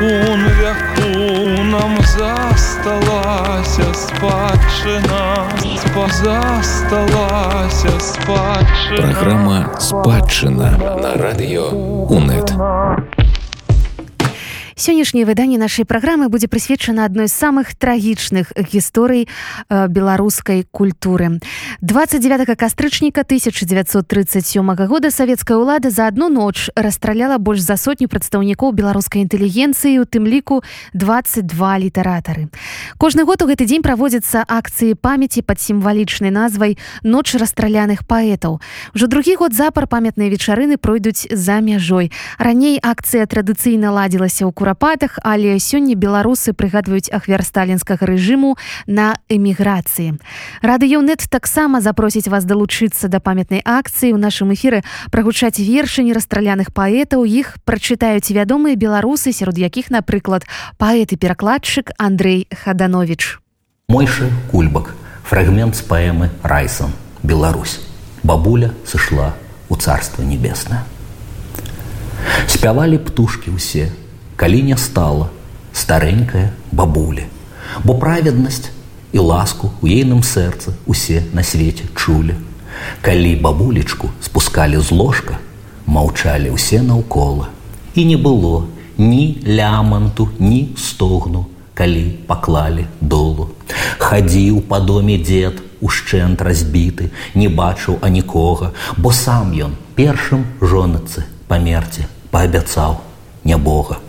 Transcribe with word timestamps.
спакун 0.00 0.40
вяку 0.60 1.62
нам 1.64 1.98
засталася 2.02 3.94
спадчына 3.94 5.46
засталася 6.22 8.00
спадчына 8.00 8.96
Праграма 8.96 9.70
спадчына 9.78 10.70
на 11.02 11.14
радыё 11.22 11.68
УНэт. 12.08 12.52
Сённяшняе 14.80 15.26
выданне 15.26 15.58
нашай 15.58 15.84
праграмы 15.84 16.30
будзе 16.32 16.48
прысвечана 16.48 17.04
адной 17.04 17.28
з 17.28 17.36
самых 17.36 17.76
трагічных 17.76 18.56
гісторый 18.56 19.28
э, 19.68 19.88
беларускай 19.88 20.64
культуры. 20.72 21.36
29 21.82 22.56
кастрычніка 22.56 23.20
1937 23.20 24.64
года 24.88 25.10
савецкая 25.10 25.60
ўлада 25.60 25.90
за 25.92 26.08
адну 26.08 26.32
ноч 26.32 26.72
расстраляла 26.72 27.36
больш 27.36 27.60
за 27.60 27.76
сотню 27.76 28.08
прадстаўнікоў 28.08 28.72
беларускай 28.72 29.20
інтэлігенцыі, 29.20 30.00
у 30.00 30.08
тым 30.08 30.24
ліку 30.24 30.64
22 30.96 31.44
літаратары. 31.84 32.48
Кожны 32.96 33.28
год 33.28 33.44
у 33.44 33.52
гэты 33.52 33.68
дзень 33.68 33.84
праводзяцца 33.84 34.48
акцыі 34.48 34.96
памяці 34.96 35.44
пад 35.44 35.60
сімвалічнай 35.60 36.32
назвай 36.32 36.80
ноч 37.04 37.36
расстраляных 37.36 38.08
паэтаў. 38.08 38.64
Ужо 38.96 39.06
другі 39.12 39.36
год 39.44 39.52
запар 39.52 39.84
памятныя 39.84 40.32
вечарыны 40.32 40.80
пройдуць 40.80 41.28
за 41.28 41.60
мяжой. 41.60 42.08
Раней 42.40 42.80
акцыя 42.80 43.28
традыцыйна 43.28 43.92
ладзілася 43.92 44.48
ў 44.48 44.52
кура 44.56 44.69
курапатах 44.70 45.18
але 45.22 45.58
сёння 45.58 45.98
беларусы 45.98 46.52
прыгадваюць 46.54 47.10
ахвяр 47.10 47.42
сталінскага 47.42 48.06
рэжыму 48.06 48.54
на 48.86 49.18
эміграцыі. 49.26 50.22
Радыёнет 50.62 51.26
таксама 51.26 51.80
запросіць 51.80 52.30
вас 52.30 52.44
далучыцца 52.46 53.08
да 53.10 53.18
памятнай 53.18 53.62
акцыі. 53.66 54.14
Ў 54.14 54.18
нашым 54.22 54.54
эфіры 54.54 54.86
прагучаць 55.10 55.58
вершы 55.58 56.06
нерастраляных 56.06 56.70
паэтаў. 56.70 57.26
Іх 57.26 57.58
прачытаюць 57.66 58.30
вядомыя 58.30 58.78
беларусы 58.78 59.34
сярод 59.34 59.58
якіх 59.58 59.90
напрыклад 59.90 60.46
паэт 60.78 61.12
і 61.12 61.16
перакладчык 61.18 61.90
Андрей 61.98 62.46
хаданович 62.54 63.42
мойшы 63.90 64.30
кульбак 64.54 64.94
фрагмент 65.26 65.74
з 65.74 65.82
паэмы 65.82 66.30
райсон. 66.46 66.94
Беларусь 67.26 67.82
бабуля 68.22 68.70
сышла 68.86 69.34
у 69.68 69.74
царства 69.74 70.22
небеснае. 70.22 70.86
Спявалі 72.46 73.02
птушки 73.02 73.50
ўсе 73.50 73.90
калі 74.40 74.62
не 74.62 74.76
стала 74.76 75.28
старенькая 75.72 76.52
бабуля, 76.72 77.26
бо 77.84 77.94
праведнасць 78.00 78.72
і 79.12 79.20
ласку 79.20 79.68
у 79.82 79.86
ейным 79.86 80.22
сэрцы 80.24 80.72
усе 80.86 81.20
на 81.36 81.44
свеце 81.44 81.90
чулі. 81.92 82.38
Калі 83.04 83.34
бабулечку 83.36 84.08
спускалі 84.24 84.80
з 84.80 84.96
ложка, 84.96 85.36
маўчалі 85.84 86.56
ўсе 86.56 86.80
наўкола. 86.80 87.52
І 87.92 88.08
не 88.08 88.16
было 88.16 88.64
ні 88.96 89.44
ляманту, 89.44 90.30
ні 90.40 90.72
стогну, 90.72 91.44
калі 91.76 92.24
паклалі 92.24 92.88
долу. 93.00 93.52
Хадзіў 94.00 94.64
па 94.64 94.80
доме 94.80 95.20
дзед, 95.20 95.60
ушчэнт 95.84 96.40
разбіты, 96.40 97.12
не 97.36 97.52
бачыў 97.52 98.00
анікога, 98.00 98.72
бо 98.96 99.12
сам 99.12 99.52
ён 99.52 99.76
першым 100.00 100.48
жонацы 100.64 101.28
памерці 101.44 102.08
паабяцаў 102.32 103.04
нябога 103.44 104.00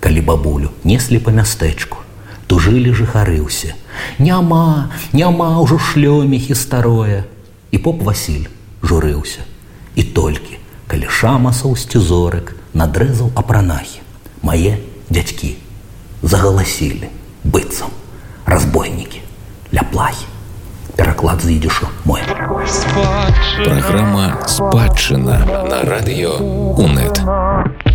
калі 0.00 0.20
бабулю 0.20 0.70
неслі 0.84 1.18
па 1.18 1.34
мястэчку. 1.34 2.04
Тужылі 2.48 2.94
жыхары 2.96 3.40
ўсе. 3.44 3.74
Няма 4.18 4.88
няма 5.12 5.60
ўжо 5.60 5.78
шлёміхі 5.78 6.54
старое! 6.54 7.24
І 7.70 7.78
поп 7.78 8.00
васіль 8.02 8.48
журыўся. 8.82 9.44
І 9.94 10.02
толькі 10.16 10.56
калі 10.88 11.12
шамасаў 11.12 11.76
сцізорык 11.76 12.56
надрэзаў 12.72 13.34
апранахі. 13.36 14.00
Мае 14.40 14.80
дзядзькі 15.12 15.54
загаласілі 16.22 17.12
быццам. 17.44 17.92
Разбойнікі 18.48 19.20
ля 19.76 19.84
плахі 19.92 20.24
пераклад 20.98 21.40
з'едзешу 21.40 21.86
мой! 22.04 22.22
Праграма 23.64 24.38
спадчына 24.46 25.38
на 25.70 25.82
радыё 25.86 26.38
УНэт. 26.74 27.87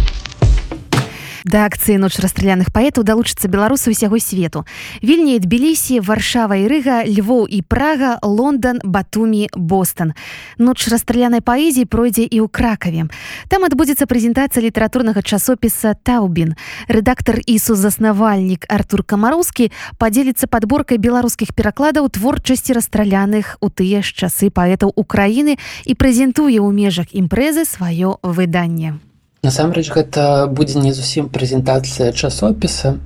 Да 1.43 1.65
акцыі 1.67 1.99
ноч 1.99 2.15
расстраляных 2.23 2.71
паэтаў 2.71 3.03
далучыцца 3.03 3.51
беларусы 3.51 3.91
ўсяго 3.91 4.15
свету. 4.15 4.63
Вільні 5.03 5.35
Тбілісі, 5.43 5.99
варшава 5.99 6.55
і 6.55 6.71
рыга, 6.71 7.03
Львоў 7.03 7.51
і 7.51 7.59
Прага, 7.67 8.15
Лондан, 8.23 8.79
Батумі, 8.83 9.51
Бостон. 9.51 10.15
Ноч 10.57 10.87
расстралянай 10.87 11.43
паэзіі 11.43 11.83
пройдзе 11.83 12.23
і 12.23 12.43
ў 12.43 12.47
кракаве. 12.47 13.11
Там 13.51 13.67
адбудзецца 13.67 14.07
прэзентацыя 14.07 14.63
літаратурнага 14.63 15.19
часопіса 15.19 15.99
Таўбін. 15.99 16.55
Рэдактар 16.87 17.43
і 17.43 17.59
сузаснавальнік 17.59 18.63
Артур 18.71 19.03
Камароўскі 19.03 19.71
падзеліцца 19.99 20.47
падборкай 20.47 20.95
беларускіх 20.95 21.51
перакладаў 21.51 22.07
творчасці 22.07 22.79
расстраляных 22.79 23.59
у 23.59 23.67
тыя 23.67 23.99
ж 23.99 24.15
часы 24.15 24.47
паэтаў 24.47 24.95
Украіны 24.95 25.59
і 25.83 25.93
прэзентуе 25.99 26.63
ў 26.63 26.71
межах 26.71 27.11
імпрэзы 27.11 27.67
сваё 27.67 28.23
выданне 28.23 28.95
насамрэч 29.43 29.87
гэта 29.91 30.47
будзе 30.47 30.79
не 30.79 30.93
зусім 30.93 31.29
прэзентацыя 31.29 32.11
часопіса 32.11 32.97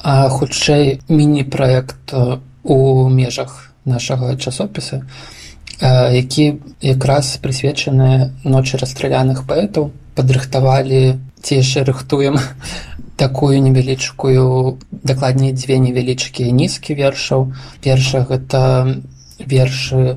а 0.00 0.28
хутчэй 0.28 1.00
міні-праект 1.08 2.14
у 2.64 3.08
межах 3.08 3.72
нашага 3.84 4.36
часопіса 4.36 5.04
які 5.80 6.60
якраз 6.80 7.36
прысвечаны 7.42 8.32
ночы 8.44 8.78
расстраляных 8.78 9.44
паэтаў. 9.46 9.92
Падрыхтавалі 10.16 11.20
ці 11.42 11.60
яшчэ 11.60 11.84
рыхтуем 11.84 12.40
такую 13.16 13.60
невялічкую 13.60 14.78
дакладней 14.90 15.52
дзве 15.52 15.78
невялічкія 15.78 16.50
нізкі 16.52 16.94
вершаў. 16.94 17.52
Перша 17.84 18.24
гэта 18.24 19.02
вершы 19.38 20.16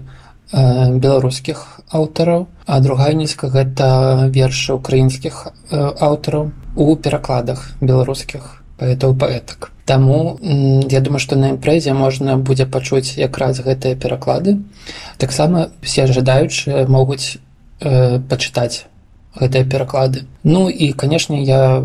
беларускіх 0.54 1.82
аўтараў 1.90 2.48
а 2.66 2.80
другая 2.80 3.14
нізка 3.14 3.50
гэта 3.50 4.30
вершы 4.30 4.74
украінскіх 4.74 5.48
аўтараў 5.72 6.52
у 6.76 6.96
перакладах 6.96 7.70
беларускіх 7.82 8.60
паэтаў 8.80 9.14
паэтак. 9.20 9.72
Таму 9.86 10.40
я 10.42 11.02
думаю 11.02 11.20
што 11.20 11.36
на 11.36 11.52
імпрэзе 11.54 11.94
можна 11.94 12.38
будзе 12.38 12.66
пачуць 12.66 13.18
якраз 13.18 13.60
гэтыя 13.66 13.96
пераклады. 13.96 14.58
Таксама 15.18 15.70
все 15.82 16.08
жадаючыя 16.08 16.88
могуць 16.88 17.38
э, 17.82 18.20
пачытаць 18.30 18.86
гэтыя 19.36 19.66
пераклады. 19.66 20.26
Ну 20.44 20.70
і 20.70 20.94
канешне 20.94 21.44
я 21.44 21.84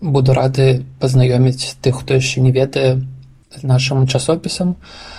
буду 0.00 0.34
рады 0.34 0.84
пазнаёміць 1.00 1.76
тых 1.80 2.02
хто 2.02 2.14
яшчэ 2.20 2.40
не 2.40 2.52
ведае 2.52 3.00
нашим 3.62 4.06
часопісам 4.06 4.76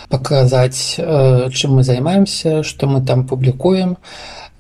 паказаць 0.10 0.96
э, 0.98 1.50
чым 1.52 1.80
мы 1.80 1.84
займаемся 1.84 2.64
што 2.64 2.88
мы 2.88 3.06
там 3.06 3.28
публікуем 3.28 3.98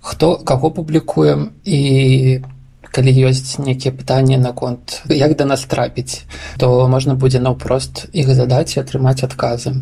хто 0.01 0.35
каго 0.35 0.71
публікуем 0.71 1.51
і 1.63 2.41
калі 2.91 3.11
ёсць 3.29 3.59
нейкія 3.59 3.93
пытанні 3.93 4.37
наконт 4.37 5.03
як 5.09 5.35
да 5.37 5.45
нас 5.45 5.65
трапіць 5.69 6.25
то 6.57 6.87
можна 6.87 7.13
будзе 7.13 7.39
наўпрост 7.39 8.07
іх 8.13 8.33
задаць 8.33 8.75
і 8.75 8.81
атрымаць 8.81 9.23
адказы 9.23 9.75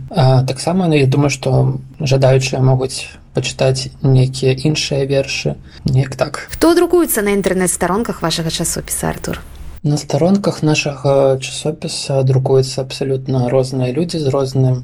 таксама 0.47 0.87
ну, 0.87 0.95
я 0.95 1.07
думаю 1.07 1.29
што 1.29 1.79
жадаючыя 2.01 2.59
могуць 2.59 3.07
пачытаць 3.35 3.91
нейкія 4.01 4.55
іншыя 4.55 5.05
вершы 5.05 5.55
неяк 5.85 6.15
так. 6.15 6.47
Хто 6.51 6.73
друкуецца 6.75 7.21
на 7.21 7.35
інтэрнэт-старонках 7.35 8.23
вашага 8.23 8.49
часопіса 8.49 9.11
артур 9.11 9.43
На 9.85 9.97
старонках 9.97 10.63
нашага 10.63 11.37
часопіса 11.37 12.23
друкуюцца 12.25 12.81
абсалютна 12.81 13.49
розныя 13.53 13.93
людзі 13.93 14.17
з 14.17 14.31
розным 14.33 14.79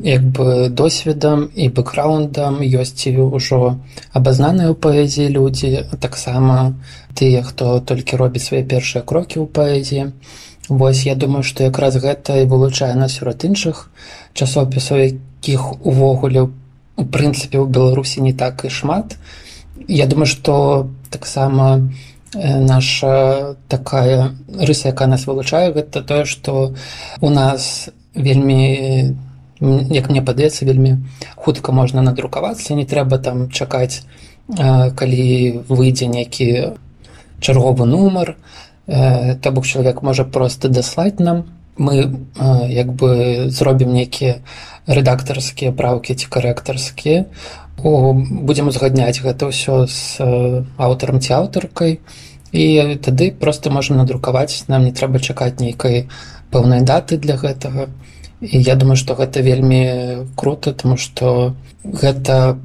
як 0.00 0.24
бы 0.24 0.72
досведам 0.72 1.42
і 1.52 1.68
бэкграундам. 1.68 2.56
Ёсць 2.64 3.04
і 3.12 3.28
ўжо 3.28 3.76
абазнаныя 4.16 4.72
ў 4.72 4.76
паэзіі 4.86 5.28
людзі 5.36 5.84
таксама 6.00 6.72
тыя 7.12 7.44
хто 7.44 7.76
толькі 7.84 8.16
робіць 8.16 8.48
свае 8.48 8.64
першыя 8.64 9.04
крокі 9.04 9.44
ў 9.44 9.52
паэзіі. 9.52 10.16
Вось 10.72 11.04
я 11.04 11.12
думаю 11.12 11.44
што 11.44 11.68
якраз 11.68 12.00
гэта 12.00 12.40
і 12.40 12.48
вылучае 12.48 12.96
нас 12.96 13.20
сярод 13.20 13.44
іншых 13.44 13.92
часопісаў 14.32 15.04
якіх 15.12 15.84
увогуле 15.84 16.48
у 16.96 17.04
прынцыпе 17.04 17.60
ў 17.60 17.68
беларусі 17.68 18.24
не 18.24 18.32
так 18.32 18.64
і 18.64 18.72
шмат. 18.72 19.20
Я 19.92 20.08
думаю 20.08 20.24
што 20.24 20.88
таксама 21.12 21.92
наша 22.34 23.56
такая 23.68 24.32
рыса 24.48 24.88
якая 24.88 25.08
нас 25.08 25.26
вылучае 25.26 25.72
гэта 25.72 26.02
тое 26.02 26.24
што 26.24 26.74
у 27.20 27.30
нас 27.30 27.88
вельмі 28.14 29.16
як 29.60 30.08
мне 30.10 30.22
падаецца 30.22 30.64
вельмі 30.64 30.98
хутка 31.36 31.72
можна 31.72 32.02
надрукавацца. 32.02 32.74
Не 32.74 32.86
трэба 32.86 33.18
там 33.18 33.50
чакаць 33.50 34.02
калі 34.48 35.64
выйдзе 35.68 36.06
нейкі 36.06 36.78
чарговы 37.40 37.86
нумар. 37.86 38.36
То 38.86 39.50
бок 39.52 39.66
чалавек 39.66 40.02
можа 40.02 40.24
просто 40.24 40.68
даслаць 40.68 41.18
нам. 41.18 41.44
Мы 41.76 42.26
як 42.68 42.92
бы 42.92 43.50
зробім 43.50 43.92
нейкія 43.94 44.42
рэдактарскія 44.86 45.72
праўкі 45.72 46.14
ці 46.14 46.26
карэктарскія 46.26 47.26
будзем 47.82 48.68
узгадняць 48.68 49.22
гэта 49.22 49.50
ўсё 49.50 49.86
з 49.86 50.18
аўтарам 50.76 51.20
ці 51.20 51.32
аўтаркай 51.38 52.00
і 52.52 52.96
тады 53.02 53.30
просто 53.30 53.70
можем 53.70 53.98
надрукаваць 53.98 54.64
нам 54.68 54.84
не 54.84 54.92
трэба 54.92 55.20
чакаць 55.20 55.60
нейкай 55.60 56.08
пэўнай 56.50 56.82
даты 56.82 57.18
для 57.18 57.36
гэтага 57.36 57.88
і 58.40 58.58
я 58.58 58.74
думаю 58.74 58.96
что 58.96 59.14
гэта 59.14 59.40
вельмі 59.42 60.26
круто 60.34 60.72
тому 60.72 60.96
что 60.96 61.54
гэта 61.84 62.58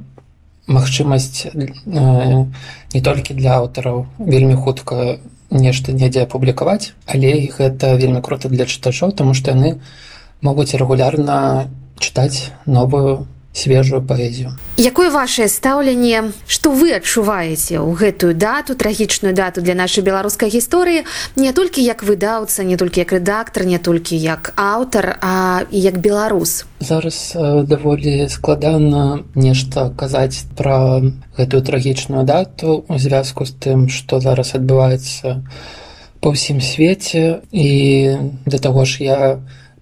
магчымасць 0.66 1.46
э, 1.46 2.46
не 2.94 3.00
толькі 3.04 3.34
для 3.34 3.60
аўтараў. 3.60 4.06
Вельмі 4.18 4.54
хутка 4.54 5.18
нешта 5.50 5.92
недзе 5.92 6.24
апублікаваць 6.24 6.92
але 7.06 7.36
і 7.44 7.52
гэта 7.52 7.94
вельмі 7.94 8.22
круто 8.22 8.48
для 8.48 8.64
чытачоў 8.66 9.12
тому 9.12 9.34
что 9.34 9.50
яны 9.50 9.80
могуць 10.40 10.74
рэгулярна 10.74 11.68
чытаць 11.98 12.50
новую 12.66 13.26
свежую 13.54 14.02
паэзію 14.02 14.52
якое 14.76 15.10
ваше 15.14 15.46
стаўленне 15.48 16.34
што 16.50 16.74
вы 16.74 16.98
адчуваеце 16.98 17.78
ў 17.78 17.90
гэтую 17.94 18.34
дату 18.34 18.74
трагічную 18.74 19.32
дату 19.32 19.62
для 19.62 19.78
нашай 19.78 20.02
беларускай 20.02 20.50
гісторыі 20.50 21.06
не 21.38 21.54
толькі 21.54 21.86
як 21.86 22.02
выдаўца 22.02 22.66
не 22.66 22.76
толькі 22.76 23.06
як 23.06 23.14
рэдактор 23.14 23.64
не 23.64 23.78
толькі 23.78 24.18
як 24.18 24.52
аўтар 24.58 25.16
а 25.22 25.62
як 25.70 25.98
беларус? 26.02 26.66
Зараз 26.80 27.36
даволі 27.70 28.28
складана 28.28 29.22
нешта 29.34 29.94
казаць 29.94 30.50
пра 30.58 31.00
гэтую 31.38 31.62
трагічную 31.62 32.26
дату 32.26 32.84
у 32.88 32.98
звязку 32.98 33.46
з 33.46 33.54
тым 33.54 33.88
што 33.88 34.18
зараз 34.18 34.58
адбываецца 34.58 35.46
па 36.20 36.32
ўсім 36.34 36.58
свеце. 36.64 37.44
І 37.52 37.70
да 38.48 38.58
таго 38.58 38.84
ж 38.88 39.04
я 39.04 39.18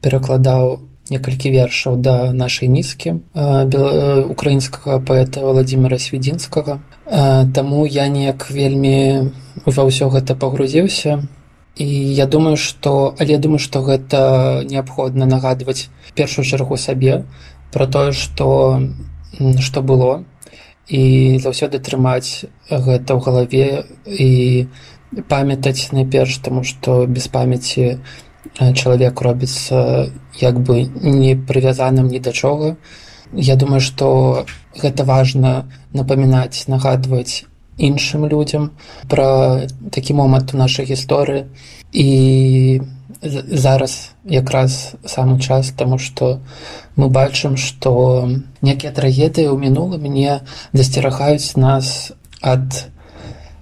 перакладаў 0.03 0.77
у 0.77 0.92
некалькі 1.13 1.53
вершаў 1.53 2.01
да 2.01 2.33
нашай 2.33 2.73
нізкі 2.73 3.21
украінскага 3.37 4.99
паэта 5.05 5.45
владимира 5.45 6.01
сведзінскага 6.01 6.81
Таму 7.13 7.85
я 7.85 8.09
неяк 8.09 8.51
вельмі 8.51 9.29
ва 9.67 9.83
ўсё 9.85 10.09
гэта 10.09 10.33
пагрузіўся. 10.33 11.29
І 11.77 11.85
я 11.85 12.27
думаю 12.27 12.57
что 12.57 13.15
але 13.19 13.37
думаю 13.39 13.59
что 13.59 13.83
гэта 13.83 14.65
неабходна 14.65 15.27
нагадваць 15.27 15.89
першую 16.15 16.45
чаргу 16.45 16.77
сабе 16.77 17.25
про 17.73 17.87
тое 17.87 18.13
что 18.13 18.81
что 19.61 19.83
было. 19.83 20.25
І 20.89 21.39
заўсёды 21.43 21.85
трымаць 21.85 22.49
гэта 22.71 23.13
ў 23.13 23.21
галаве 23.21 23.85
і 24.07 24.67
памятаць 25.29 25.93
найперш 25.93 26.39
таму 26.39 26.65
што 26.65 27.05
без 27.07 27.29
памяці 27.29 27.81
не 27.83 28.01
чалавек 28.59 29.21
робіцца 29.21 30.11
як 30.41 30.61
бы 30.61 30.85
не 31.03 31.37
прывязаным 31.37 32.09
ні 32.09 32.21
да 32.21 32.33
чога 32.33 32.77
Я 33.35 33.57
думаю 33.57 33.81
что 33.81 34.45
гэта 34.77 35.05
важна 35.05 35.65
напамінаць 35.93 36.69
нагадваць 36.69 37.45
іншым 37.79 38.29
людзям 38.29 38.73
пра 39.09 39.69
такі 39.91 40.15
момант 40.15 40.53
у 40.55 40.59
нашай 40.59 40.85
гісторыі. 40.85 41.49
І 41.93 42.83
зараз 43.23 44.13
якраз 44.25 44.95
самы 45.05 45.41
час 45.41 45.73
таму 45.73 45.99
што 45.99 46.41
мы 46.97 47.09
бачым 47.09 47.57
што 47.57 48.29
некія 48.61 48.93
трагедыі 48.93 49.49
ў 49.49 49.57
мінулым 49.57 50.05
мне 50.05 50.45
засцерагаюць 50.73 51.57
нас 51.57 52.13
ад 52.43 52.93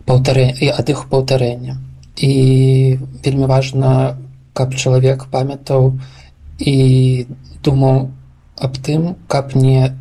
паўтары 0.02 0.50
і 0.50 0.74
ад 0.74 0.90
іх 0.90 1.06
паўтарэння. 1.06 1.78
І 2.18 2.98
вельмі 3.22 3.46
важна 3.46 4.18
каб 4.54 4.74
чалавек 4.74 5.26
памятаў 5.30 5.98
і 6.58 7.26
думаў 7.64 8.10
аб 8.60 8.78
тым 8.78 9.16
каб 9.26 9.56
не 9.56 9.96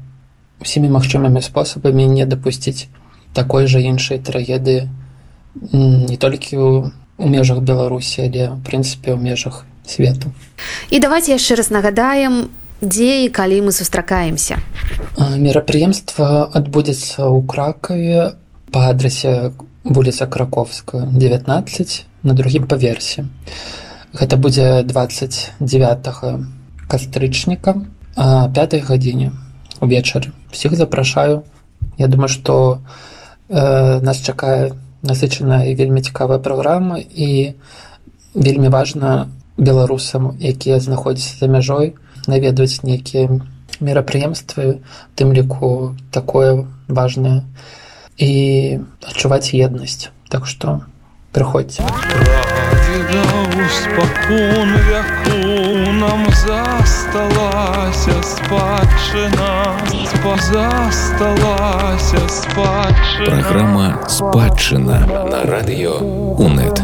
усімі 0.59 0.91
магчымымі 0.95 1.41
спосабамі 1.41 2.07
не 2.11 2.25
дапусціць 2.25 2.87
такой 3.33 3.67
жа 3.67 3.79
іншай 3.79 4.19
трагедыі 4.19 4.89
не 5.71 6.17
толькі 6.17 6.55
ў, 6.57 6.91
у 7.17 7.27
межах 7.27 7.59
беларусі 7.63 8.27
але 8.27 8.49
в 8.55 8.59
прынцыпе 8.63 9.15
ў 9.15 9.19
межах 9.19 9.65
свету. 9.85 10.31
І 10.89 10.99
давайте 10.99 11.35
яшчэ 11.35 11.55
раз 11.55 11.69
нагадаем 11.69 12.49
дзе 12.81 13.25
і 13.25 13.29
калі 13.29 13.67
мы 13.67 13.71
сустракаемся. 13.71 14.59
Мерапрыемства 15.17 16.47
адбудзецца 16.53 17.27
ў 17.27 17.43
кракаве 17.43 18.39
па 18.71 18.91
адрасе 18.93 19.51
вуліца 19.83 20.27
краковская 20.27 21.07
19 21.11 22.05
на 22.23 22.33
другім 22.33 22.67
паверсе 22.67 23.25
Гэта 24.13 24.37
будзе 24.37 24.83
29 24.83 25.61
кастрычніка 26.89 27.75
пятой 28.15 28.81
гадзіне 28.81 29.31
увечары 29.81 30.33
всех 30.51 30.75
запрашаю. 30.75 31.43
Я 31.97 32.07
думаю 32.07 32.29
что 32.29 32.81
э, 33.49 33.99
нас 34.01 34.17
чакае 34.21 34.73
насычаная 35.01 35.69
і 35.71 35.75
вельмі 35.75 36.01
цікавая 36.01 36.39
праграма 36.39 36.99
і 36.99 37.53
вельмі 38.35 38.67
важна 38.69 39.29
беларусам 39.57 40.35
якія 40.39 40.79
знаходзяцца 40.79 41.39
за 41.39 41.47
мяжой 41.47 41.95
наведваць 42.27 42.83
нейкія 42.83 43.39
мерапрыемствы 43.79 44.79
тым 45.15 45.33
ліку 45.33 45.95
такое 46.11 46.67
важное 46.87 47.43
і 48.17 48.79
адчуваць 49.07 49.55
еднасць 49.55 50.09
так 50.27 50.47
что 50.47 50.81
прыходзьце 51.31 51.83
спакон 53.69 54.69
вяку 54.89 55.91
нам 55.91 56.25
засталася 56.45 58.23
спадчына 58.23 59.75
засталася 60.51 62.29
спадчына 62.29 63.25
Праграма 63.25 63.99
спадчына 64.07 64.99
на 65.31 65.43
радыё 65.51 65.99
УНэт. 66.37 66.81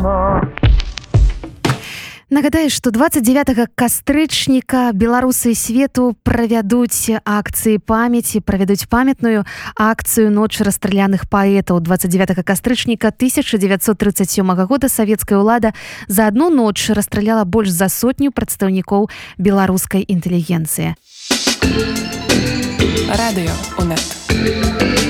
Нагадаю, 2.29 2.71
што 2.73 2.89
29 2.89 3.69
кастрычніка 3.77 4.89
беларусы 4.97 5.53
свету 5.53 6.17
правядуць 6.25 7.21
акцыі 7.21 7.77
памяці, 7.77 8.41
правядуць 8.41 8.89
памятную 8.89 9.45
акцыю 9.77 10.33
ноч 10.33 10.57
расстраляных 10.65 11.29
паэтаў 11.29 11.85
29 11.85 12.41
кастрычніка 12.41 13.13
1937 13.13 14.65
года 14.65 14.89
савецкая 14.89 15.37
ўлада 15.37 15.77
за 16.09 16.25
адну 16.25 16.49
ноч 16.49 16.89
расстраляла 16.89 17.45
больш 17.45 17.69
за 17.69 17.93
сотню 17.93 18.33
прадстаўнікоў 18.33 19.05
беларускай 19.37 20.01
інтэлігенцыі. 20.01 20.97
Радыё 23.05 23.53
у 23.77 23.83
нет. 23.85 25.04